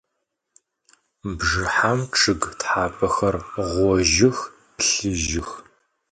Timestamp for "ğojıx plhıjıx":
3.75-5.49